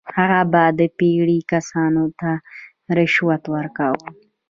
[0.17, 2.31] هغه به د پیرې کسانو ته
[2.97, 4.07] رشوت ورکاوه.